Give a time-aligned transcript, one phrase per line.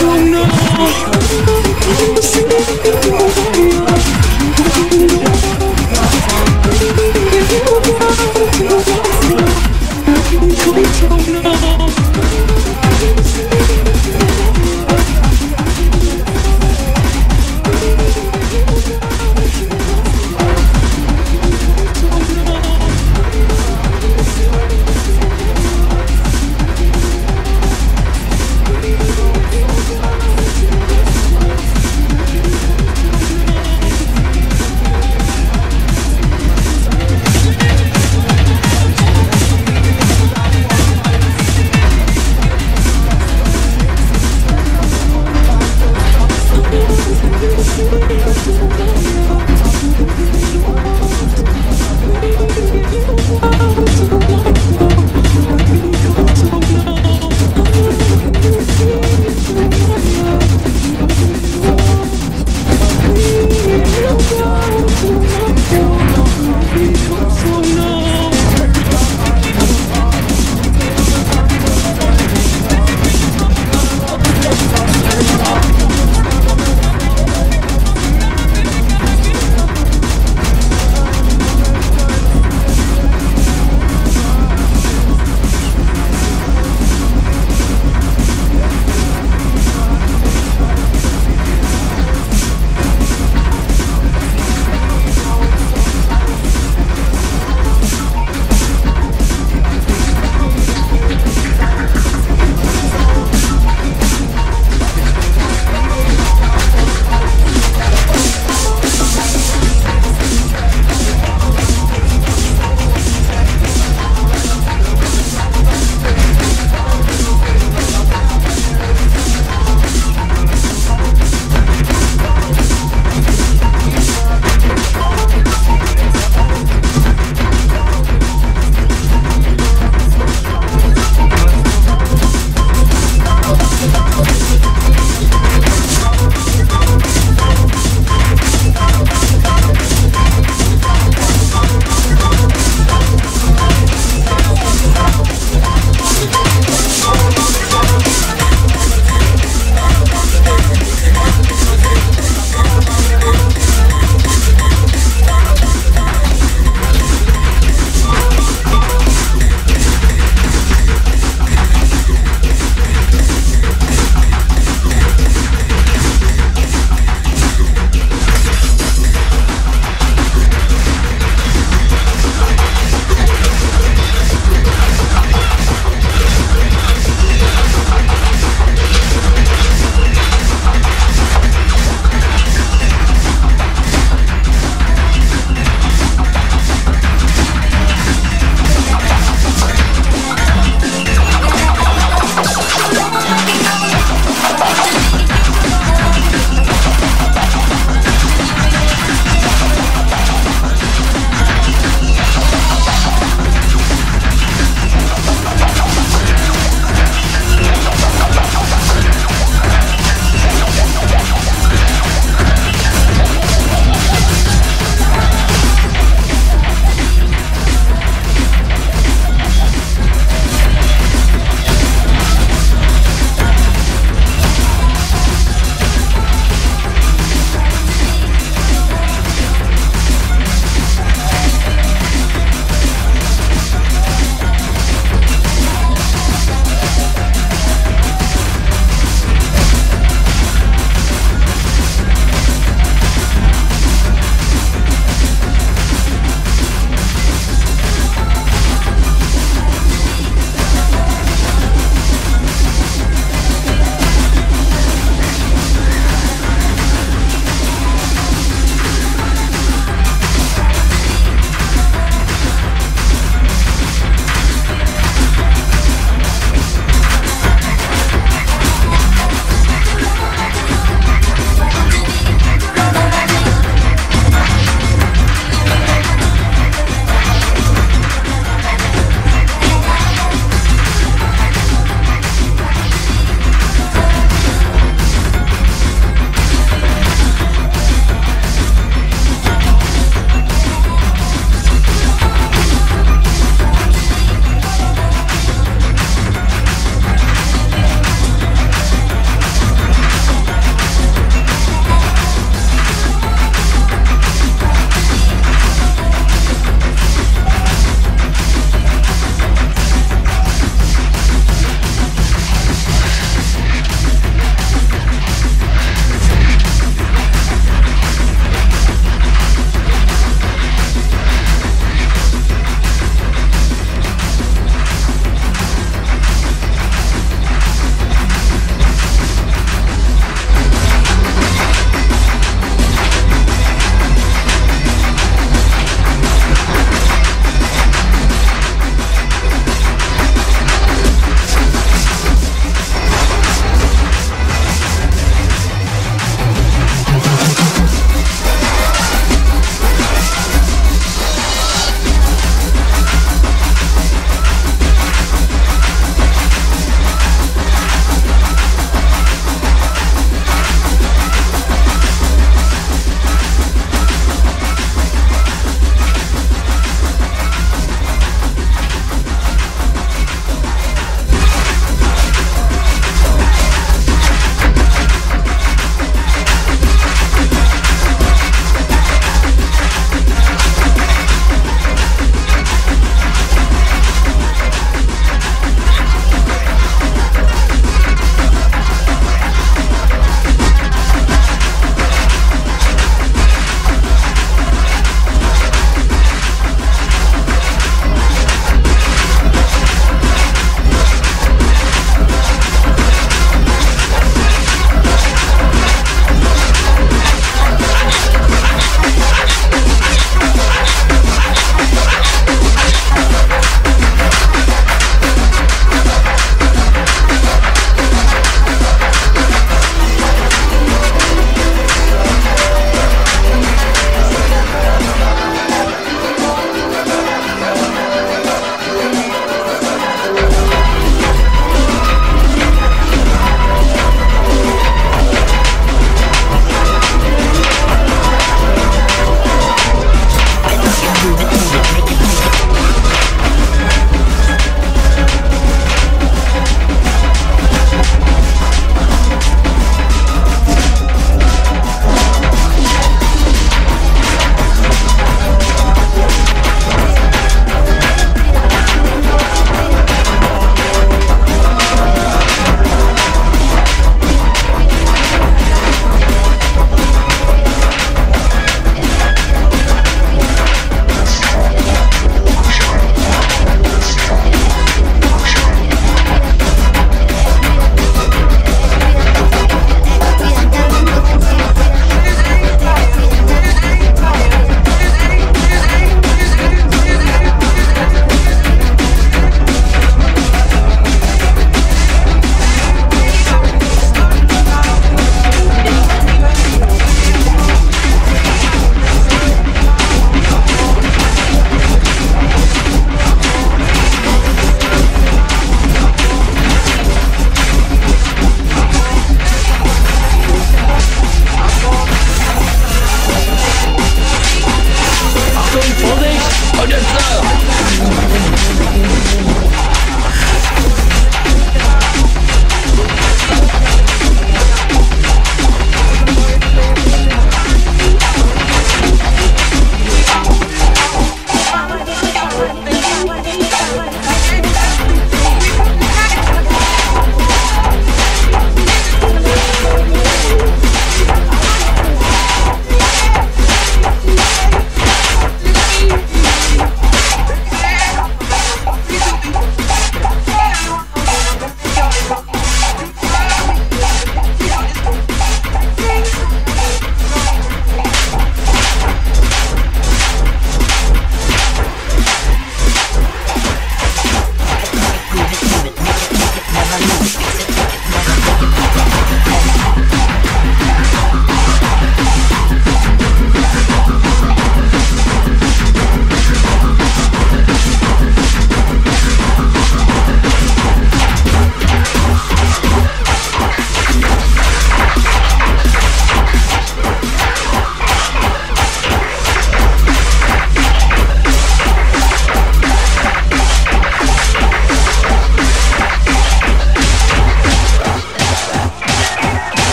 [0.00, 0.57] Thank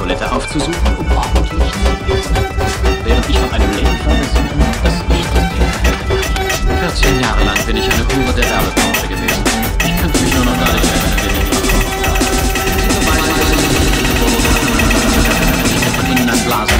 [0.00, 1.72] Toilette aufzusuchen, um ordentlich.
[3.04, 5.26] Während ich von einem Leben versinken, das ich
[6.90, 9.44] das 14 Jahre lang bin ich eine Hure der Werbebranche gewesen.
[9.84, 11.64] Ich könnte mich nur noch gar nicht erinnern, wen ich war.
[12.88, 13.28] Diese Weise
[15.68, 16.79] sind von innen anblasen lassen.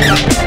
[0.00, 0.37] Thank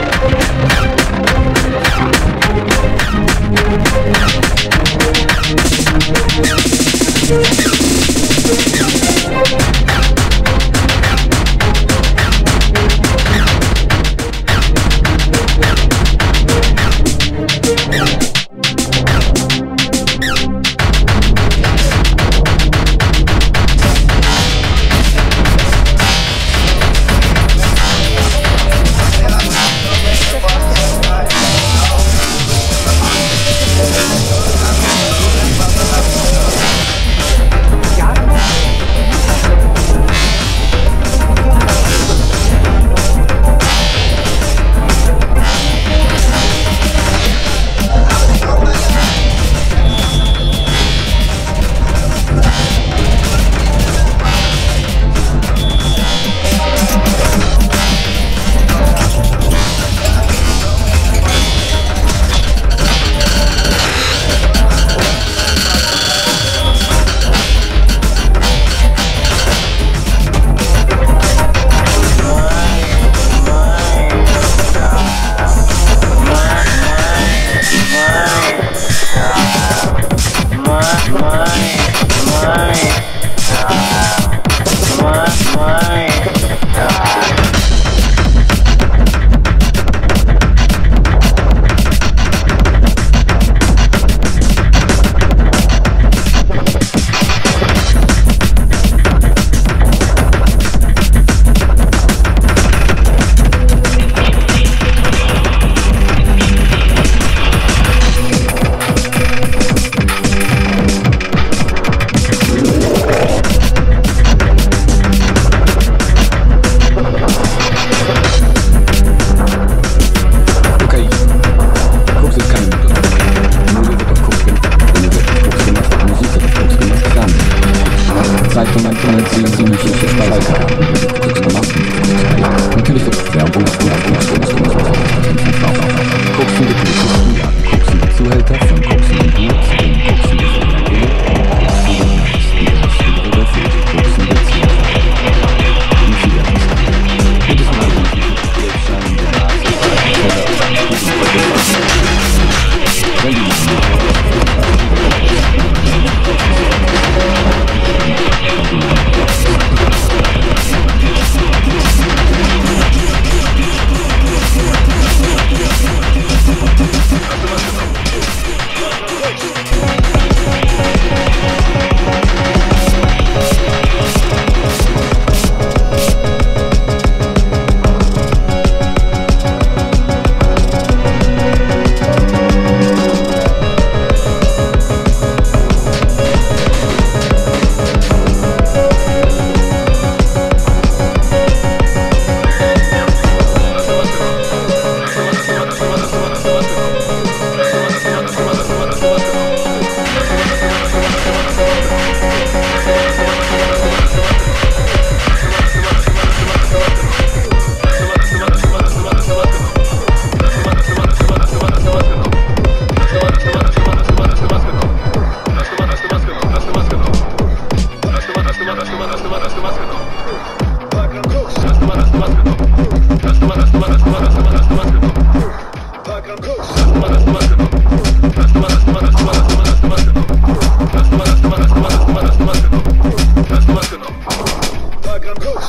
[235.11, 235.67] Instagram Coach.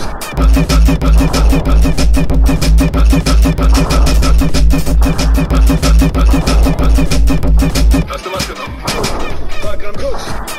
[8.08, 8.76] Hast du was genommen?
[9.50, 10.52] Instagram Coach.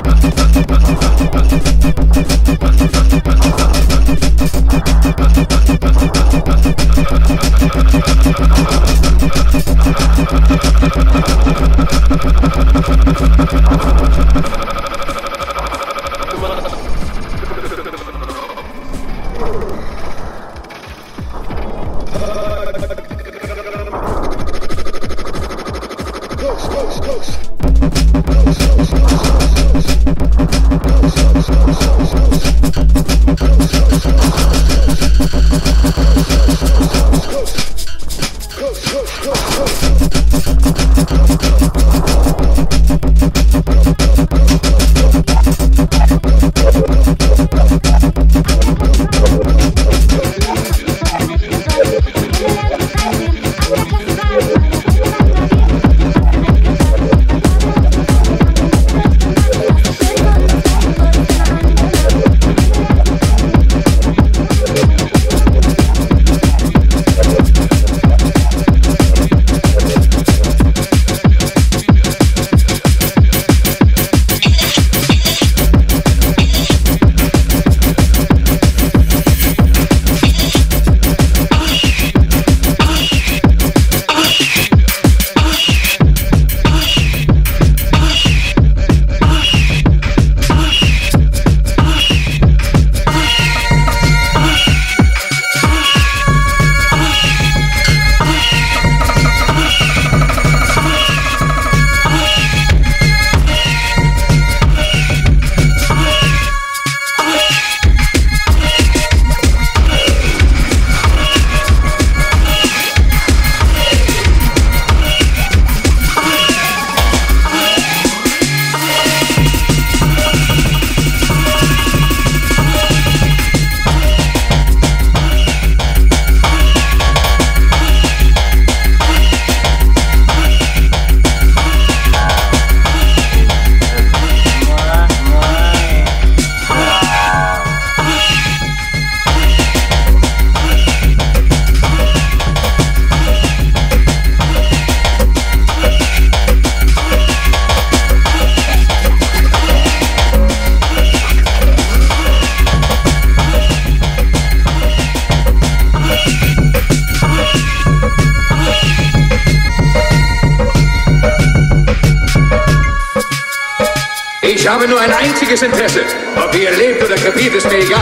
[165.53, 166.01] Einziges Interesse.
[166.35, 167.99] Ob ihr lebt oder krepiert, ist mir egal.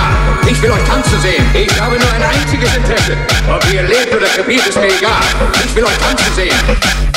[0.50, 1.46] Ich will euch tanzen sehen.
[1.54, 3.18] Ich habe nur ein einziges Interesse.
[3.50, 5.22] Ob ihr lebt oder krepiert, ist mir egal.
[5.66, 7.11] Ich will euch tanzen sehen.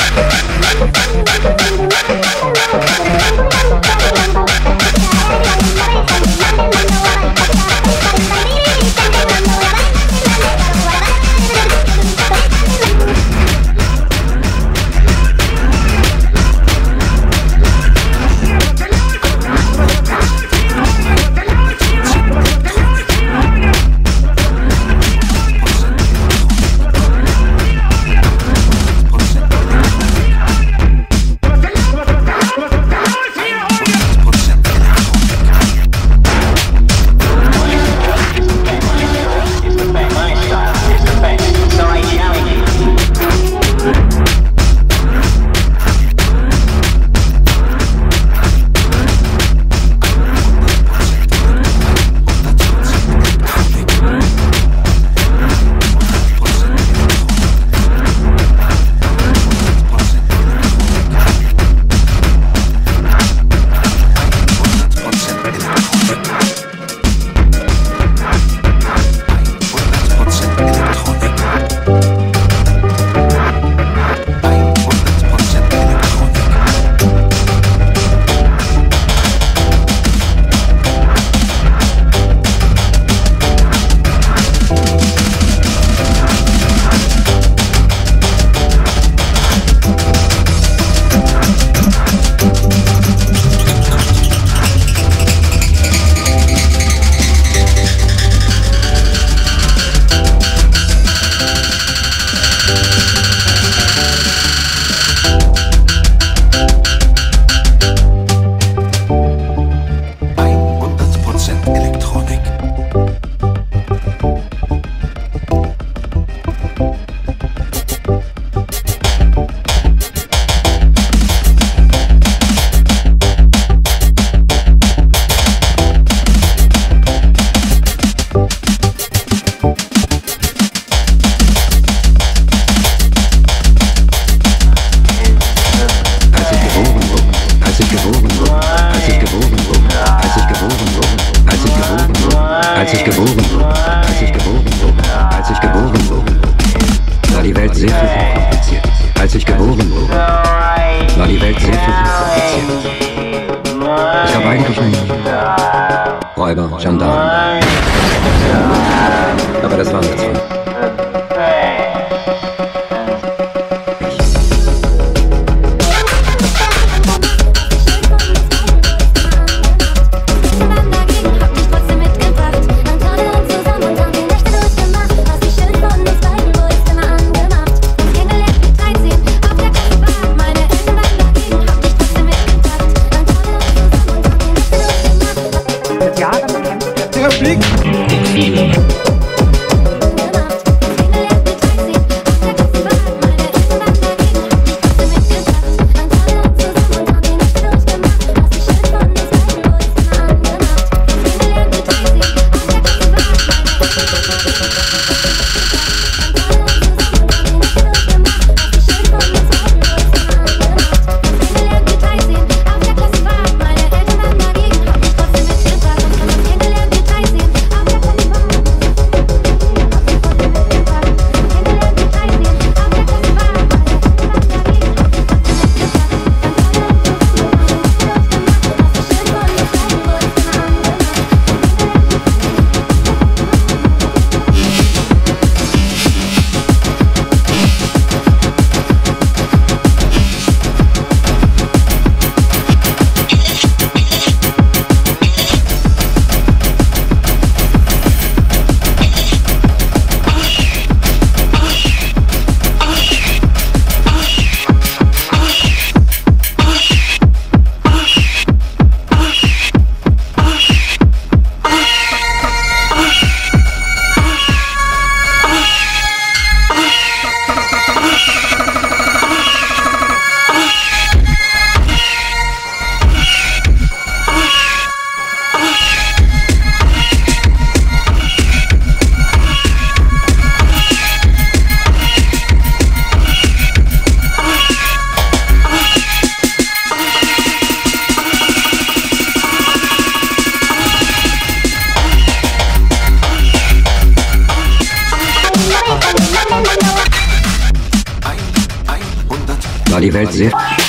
[299.95, 300.84] War die Welt.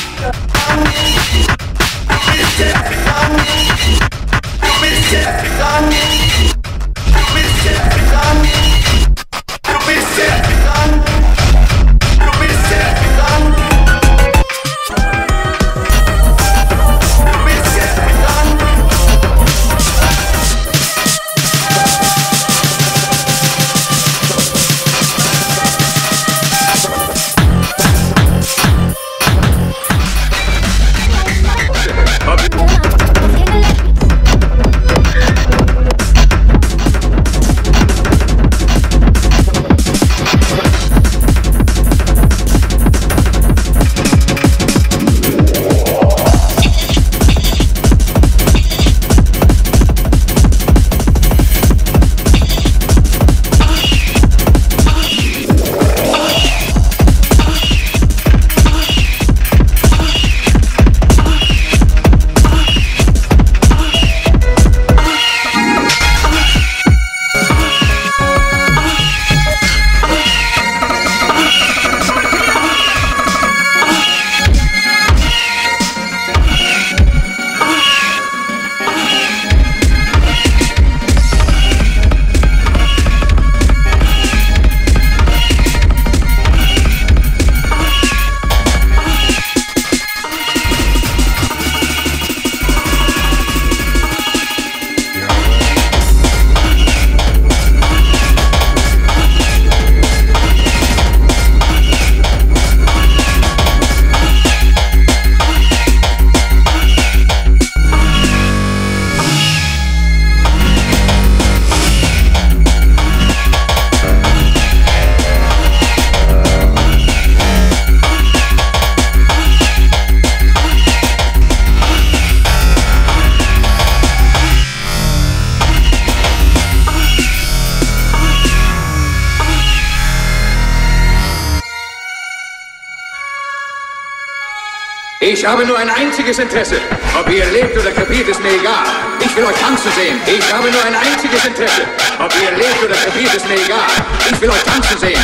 [135.46, 136.80] Ich habe nur ein einziges Interesse.
[137.16, 138.84] Ob ihr lebt oder krepiert, ist mir egal.
[139.20, 140.20] Ich will euch tanzen sehen.
[140.26, 141.82] Ich habe nur ein einziges Interesse.
[142.18, 143.86] Ob ihr lebt oder krepiert, ist mir egal.
[144.28, 145.20] Ich will euch tanzen sehen.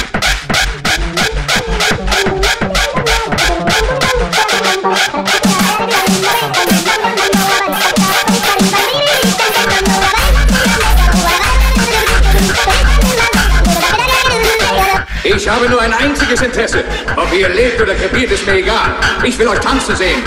[4.83, 5.22] Thank
[15.43, 16.85] Ich habe nur ein einziges Interesse.
[17.17, 18.95] Ob ihr lebt oder krepiert, ist mir egal.
[19.25, 20.23] Ich will euch tanzen sehen.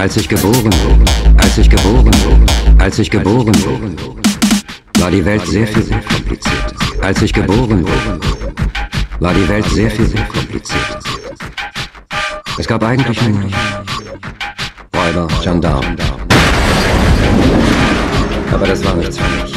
[0.00, 1.04] Als ich geboren wurde,
[1.42, 3.96] als ich geboren wurde, als ich geboren wurde,
[4.98, 6.74] war die Welt sehr viel unkomplizierter.
[7.02, 8.20] Als ich geboren wurde,
[9.18, 11.00] war die Welt sehr viel unkomplizierter.
[12.56, 13.42] Es gab eigentlich nur
[14.96, 15.96] Räuber, Gendarmen.
[18.52, 19.52] Aber das war nichts für mich.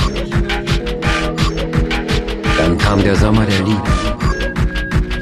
[2.58, 3.84] Dann kam der Sommer der Liebe.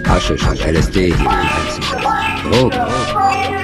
[0.08, 1.14] Haschisch und LSD.
[2.50, 3.21] Drogen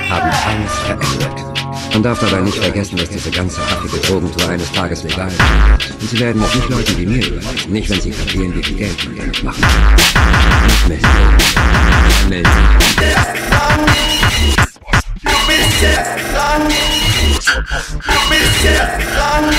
[0.09, 1.47] haben alles verändert.
[1.93, 5.91] Man darf dabei nicht vergessen, dass diese ganze affige Drogentour eines Tages legal ist.
[5.99, 8.77] Und sie werden auch nicht Leuten wie mir überlassen, nicht wenn sie kapieren, wie viel
[8.77, 9.95] Geld man damit machen kann.
[10.87, 11.37] Nicht Millionen,
[12.29, 12.43] Millionen.
[15.23, 16.69] Du bist jetzt krank.
[18.03, 19.53] Du bist jetzt krank.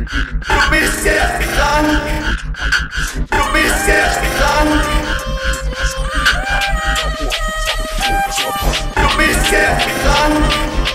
[0.00, 0.30] Du bist jetzt krank.
[0.48, 1.88] Du bist jetzt krank.
[3.30, 4.86] Du bist jetzt krank.
[9.56, 10.85] yeah.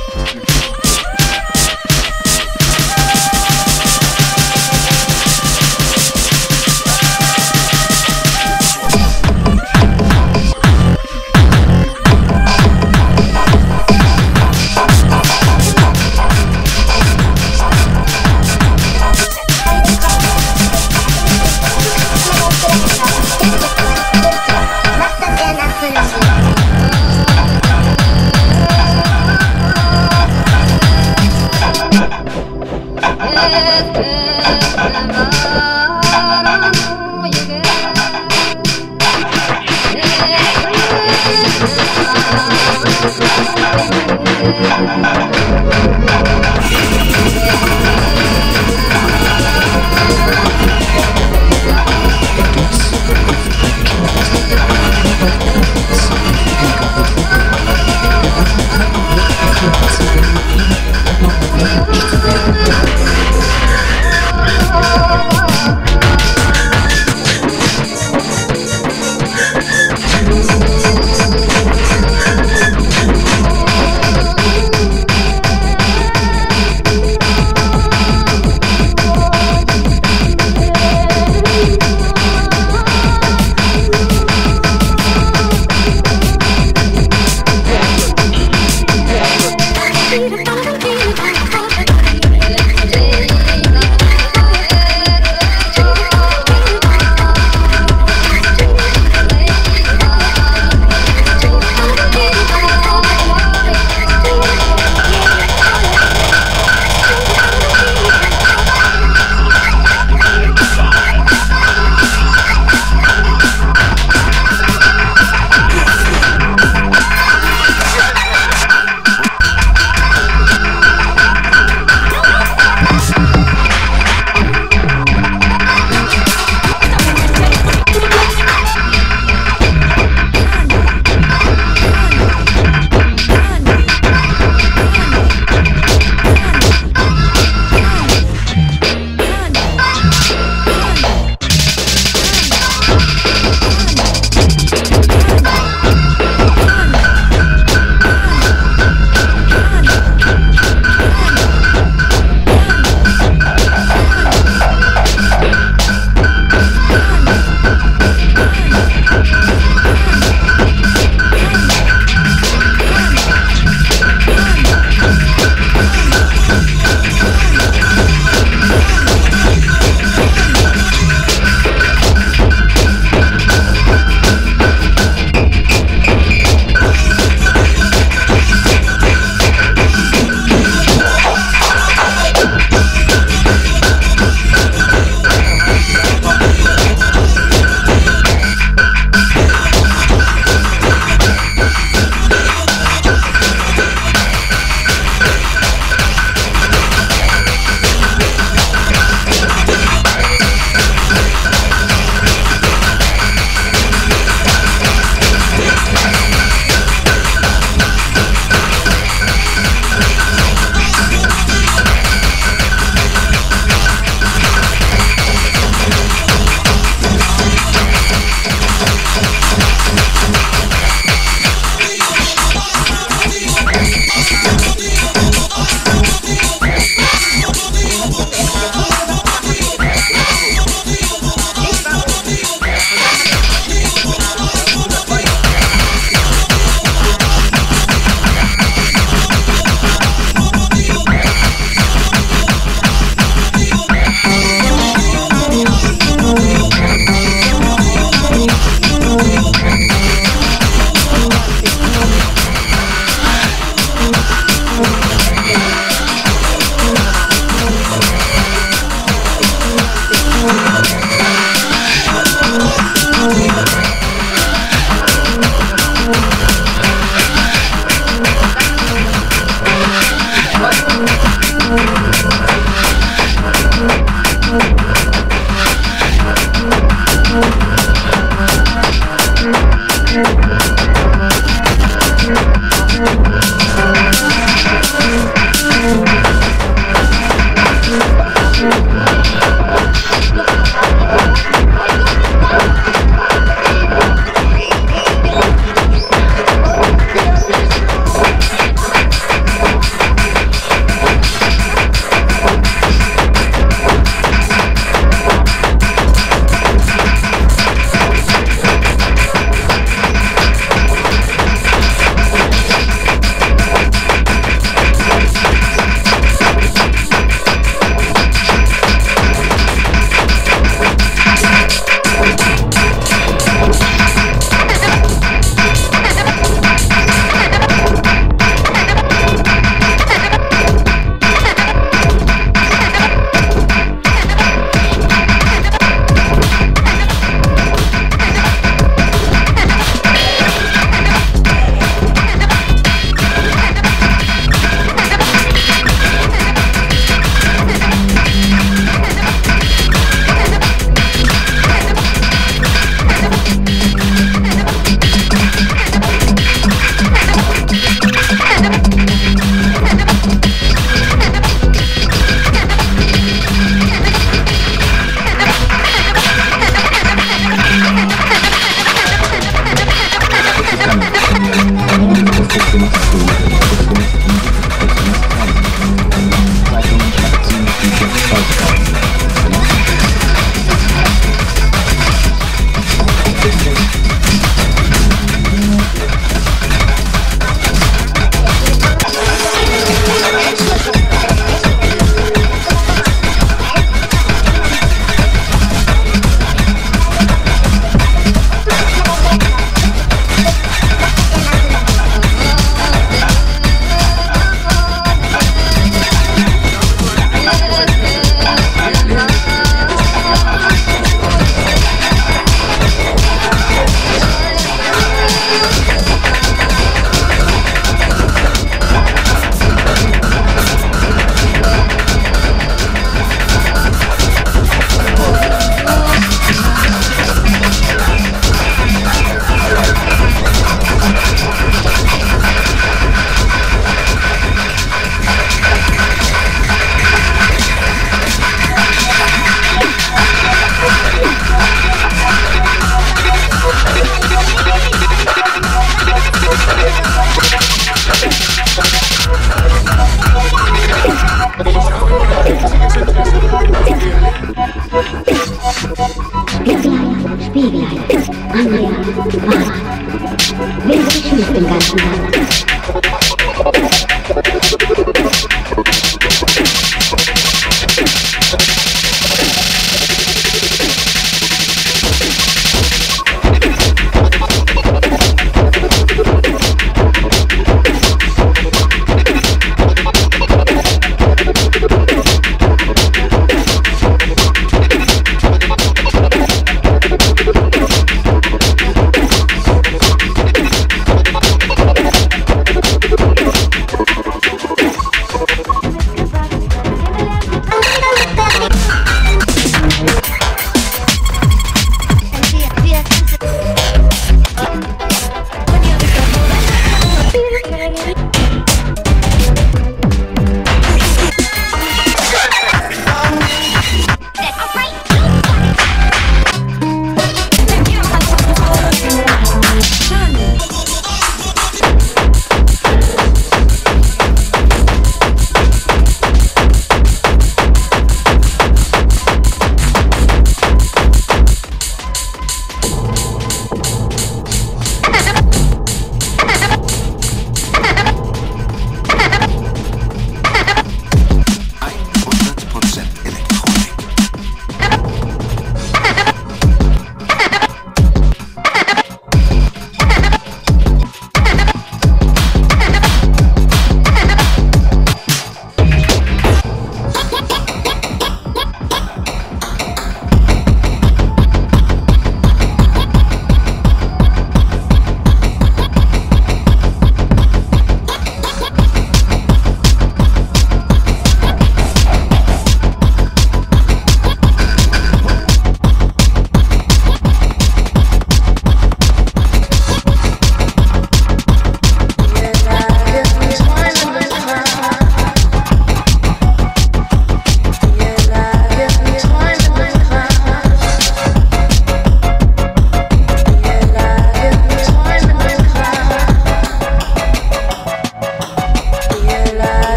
[33.64, 34.21] left.